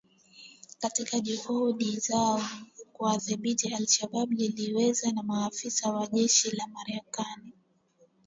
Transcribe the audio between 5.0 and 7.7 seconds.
na maafisa wa jeshi la Marekani